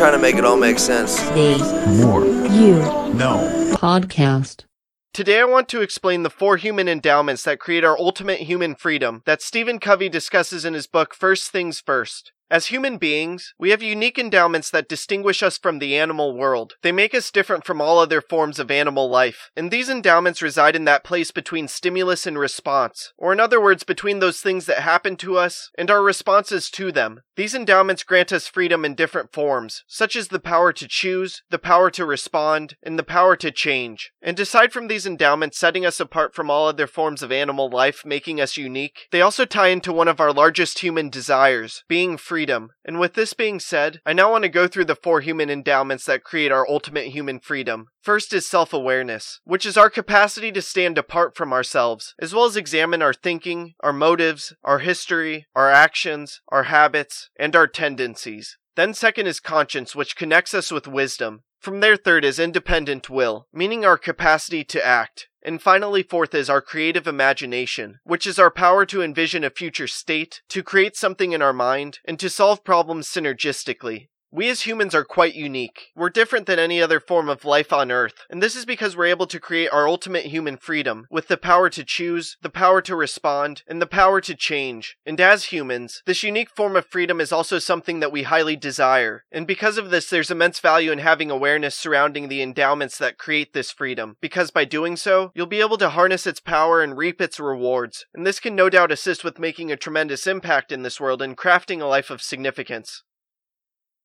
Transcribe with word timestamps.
trying 0.00 0.12
to 0.12 0.18
make 0.18 0.36
it 0.36 0.46
all 0.46 0.56
make 0.56 0.78
sense. 0.78 1.20
The 1.32 1.58
Moore. 2.00 2.24
You 2.24 2.76
Know. 3.12 3.74
Podcast. 3.74 4.64
Today 5.12 5.40
I 5.40 5.44
want 5.44 5.68
to 5.68 5.82
explain 5.82 6.22
the 6.22 6.30
four 6.30 6.56
human 6.56 6.88
endowments 6.88 7.42
that 7.42 7.60
create 7.60 7.84
our 7.84 7.98
ultimate 7.98 8.40
human 8.40 8.74
freedom 8.76 9.20
that 9.26 9.42
Stephen 9.42 9.78
Covey 9.78 10.08
discusses 10.08 10.64
in 10.64 10.72
his 10.72 10.86
book 10.86 11.14
First 11.14 11.50
Things 11.50 11.80
First. 11.80 12.32
As 12.52 12.66
human 12.66 12.98
beings, 12.98 13.54
we 13.60 13.70
have 13.70 13.80
unique 13.80 14.18
endowments 14.18 14.72
that 14.72 14.88
distinguish 14.88 15.40
us 15.40 15.56
from 15.56 15.78
the 15.78 15.96
animal 15.96 16.36
world. 16.36 16.74
They 16.82 16.90
make 16.90 17.14
us 17.14 17.30
different 17.30 17.64
from 17.64 17.80
all 17.80 18.00
other 18.00 18.20
forms 18.20 18.58
of 18.58 18.72
animal 18.72 19.08
life, 19.08 19.50
and 19.54 19.70
these 19.70 19.88
endowments 19.88 20.42
reside 20.42 20.74
in 20.74 20.84
that 20.84 21.04
place 21.04 21.30
between 21.30 21.68
stimulus 21.68 22.26
and 22.26 22.36
response, 22.36 23.12
or 23.16 23.32
in 23.32 23.38
other 23.38 23.60
words, 23.60 23.84
between 23.84 24.18
those 24.18 24.40
things 24.40 24.66
that 24.66 24.80
happen 24.80 25.14
to 25.18 25.38
us 25.38 25.70
and 25.78 25.92
our 25.92 26.02
responses 26.02 26.70
to 26.70 26.90
them. 26.90 27.20
These 27.36 27.54
endowments 27.54 28.02
grant 28.02 28.32
us 28.32 28.48
freedom 28.48 28.84
in 28.84 28.96
different 28.96 29.32
forms, 29.32 29.84
such 29.86 30.16
as 30.16 30.28
the 30.28 30.40
power 30.40 30.72
to 30.72 30.88
choose, 30.88 31.42
the 31.50 31.58
power 31.58 31.88
to 31.92 32.04
respond, 32.04 32.74
and 32.82 32.98
the 32.98 33.04
power 33.04 33.36
to 33.36 33.52
change. 33.52 34.10
And 34.20 34.38
aside 34.40 34.72
from 34.72 34.88
these 34.88 35.06
endowments 35.06 35.56
setting 35.56 35.86
us 35.86 36.00
apart 36.00 36.34
from 36.34 36.50
all 36.50 36.66
other 36.66 36.88
forms 36.88 37.22
of 37.22 37.30
animal 37.30 37.70
life, 37.70 38.02
making 38.04 38.40
us 38.40 38.56
unique, 38.56 39.06
they 39.12 39.20
also 39.20 39.44
tie 39.44 39.68
into 39.68 39.92
one 39.92 40.08
of 40.08 40.20
our 40.20 40.32
largest 40.32 40.80
human 40.80 41.10
desires, 41.10 41.84
being 41.88 42.18
freedom. 42.40 42.70
And 42.86 42.98
with 42.98 43.12
this 43.12 43.34
being 43.34 43.60
said, 43.60 44.00
I 44.06 44.14
now 44.14 44.30
want 44.30 44.44
to 44.44 44.48
go 44.48 44.66
through 44.66 44.86
the 44.86 44.94
four 44.94 45.20
human 45.20 45.50
endowments 45.50 46.06
that 46.06 46.24
create 46.24 46.50
our 46.50 46.66
ultimate 46.66 47.08
human 47.08 47.38
freedom. 47.38 47.88
First 48.00 48.32
is 48.32 48.48
self 48.48 48.72
awareness, 48.72 49.40
which 49.44 49.66
is 49.66 49.76
our 49.76 49.90
capacity 49.90 50.50
to 50.52 50.62
stand 50.62 50.96
apart 50.96 51.36
from 51.36 51.52
ourselves, 51.52 52.14
as 52.18 52.32
well 52.32 52.46
as 52.46 52.56
examine 52.56 53.02
our 53.02 53.12
thinking, 53.12 53.74
our 53.80 53.92
motives, 53.92 54.54
our 54.64 54.78
history, 54.78 55.48
our 55.54 55.70
actions, 55.70 56.40
our 56.48 56.62
habits, 56.62 57.28
and 57.38 57.54
our 57.54 57.66
tendencies. 57.66 58.56
Then, 58.74 58.94
second 58.94 59.26
is 59.26 59.38
conscience, 59.38 59.94
which 59.94 60.16
connects 60.16 60.54
us 60.54 60.72
with 60.72 60.88
wisdom. 60.88 61.42
From 61.60 61.80
there, 61.80 61.96
third 61.96 62.24
is 62.24 62.38
independent 62.38 63.10
will, 63.10 63.46
meaning 63.52 63.84
our 63.84 63.98
capacity 63.98 64.64
to 64.64 64.84
act. 64.84 65.28
And 65.42 65.60
finally, 65.60 66.02
fourth 66.02 66.34
is 66.34 66.48
our 66.48 66.60
creative 66.62 67.06
imagination, 67.06 68.00
which 68.04 68.26
is 68.26 68.38
our 68.38 68.50
power 68.50 68.86
to 68.86 69.02
envision 69.02 69.44
a 69.44 69.50
future 69.50 69.86
state, 69.86 70.42
to 70.48 70.62
create 70.62 70.96
something 70.96 71.32
in 71.32 71.42
our 71.42 71.52
mind, 71.52 71.98
and 72.04 72.18
to 72.18 72.30
solve 72.30 72.64
problems 72.64 73.08
synergistically. 73.08 74.08
We 74.32 74.48
as 74.48 74.60
humans 74.60 74.94
are 74.94 75.04
quite 75.04 75.34
unique. 75.34 75.88
We're 75.96 76.08
different 76.08 76.46
than 76.46 76.60
any 76.60 76.80
other 76.80 77.00
form 77.00 77.28
of 77.28 77.44
life 77.44 77.72
on 77.72 77.90
Earth, 77.90 78.26
and 78.30 78.40
this 78.40 78.54
is 78.54 78.64
because 78.64 78.96
we're 78.96 79.06
able 79.06 79.26
to 79.26 79.40
create 79.40 79.70
our 79.72 79.88
ultimate 79.88 80.26
human 80.26 80.56
freedom 80.56 81.08
with 81.10 81.26
the 81.26 81.36
power 81.36 81.68
to 81.70 81.82
choose, 81.82 82.36
the 82.40 82.48
power 82.48 82.80
to 82.82 82.94
respond, 82.94 83.64
and 83.66 83.82
the 83.82 83.86
power 83.86 84.20
to 84.20 84.36
change. 84.36 84.96
And 85.04 85.20
as 85.20 85.46
humans, 85.46 86.02
this 86.06 86.22
unique 86.22 86.50
form 86.50 86.76
of 86.76 86.86
freedom 86.86 87.20
is 87.20 87.32
also 87.32 87.58
something 87.58 87.98
that 87.98 88.12
we 88.12 88.22
highly 88.22 88.54
desire. 88.54 89.24
And 89.32 89.48
because 89.48 89.78
of 89.78 89.90
this, 89.90 90.08
there's 90.08 90.30
immense 90.30 90.60
value 90.60 90.92
in 90.92 91.00
having 91.00 91.32
awareness 91.32 91.74
surrounding 91.74 92.28
the 92.28 92.40
endowments 92.40 92.98
that 92.98 93.18
create 93.18 93.52
this 93.52 93.72
freedom, 93.72 94.16
because 94.20 94.52
by 94.52 94.64
doing 94.64 94.96
so, 94.96 95.32
you'll 95.34 95.46
be 95.46 95.60
able 95.60 95.78
to 95.78 95.90
harness 95.90 96.24
its 96.24 96.38
power 96.38 96.82
and 96.82 96.96
reap 96.96 97.20
its 97.20 97.40
rewards. 97.40 98.06
And 98.14 98.24
this 98.24 98.38
can 98.38 98.54
no 98.54 98.70
doubt 98.70 98.92
assist 98.92 99.24
with 99.24 99.40
making 99.40 99.72
a 99.72 99.76
tremendous 99.76 100.28
impact 100.28 100.70
in 100.70 100.84
this 100.84 101.00
world 101.00 101.20
and 101.20 101.36
crafting 101.36 101.80
a 101.80 101.86
life 101.86 102.10
of 102.10 102.22
significance. 102.22 103.02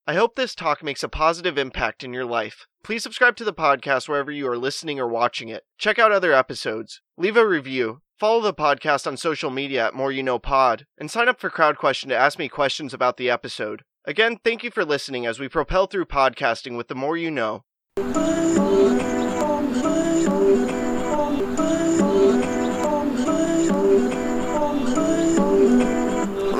I 0.07 0.13
hope 0.13 0.35
this 0.35 0.53
talk 0.53 0.83
makes 0.83 1.01
a 1.01 1.09
positive 1.09 1.57
impact 1.57 2.03
in 2.03 2.13
your 2.13 2.25
life. 2.25 2.67
Please 2.83 3.01
subscribe 3.01 3.35
to 3.37 3.43
the 3.43 3.51
podcast 3.51 4.07
wherever 4.07 4.31
you 4.31 4.47
are 4.47 4.57
listening 4.57 4.99
or 4.99 5.07
watching 5.07 5.49
it. 5.49 5.63
Check 5.79 5.97
out 5.97 6.11
other 6.11 6.31
episodes. 6.31 7.01
Leave 7.17 7.35
a 7.35 7.47
review. 7.47 8.01
Follow 8.19 8.39
the 8.39 8.53
podcast 8.53 9.07
on 9.07 9.17
social 9.17 9.49
media 9.49 9.87
at 9.87 9.95
Moore 9.95 10.11
You 10.11 10.21
Know 10.21 10.37
Pod, 10.37 10.85
and 10.99 11.09
sign 11.09 11.27
up 11.27 11.39
for 11.39 11.49
CrowdQuestion 11.49 12.09
to 12.09 12.15
ask 12.15 12.37
me 12.37 12.47
questions 12.47 12.93
about 12.93 13.17
the 13.17 13.31
episode. 13.31 13.81
Again, 14.05 14.37
thank 14.43 14.63
you 14.63 14.69
for 14.69 14.85
listening 14.85 15.25
as 15.25 15.39
we 15.39 15.49
propel 15.49 15.87
through 15.87 16.05
podcasting 16.05 16.77
with 16.77 16.87
the 16.87 16.93
more 16.93 17.17
you 17.17 17.31
know. 17.31 17.63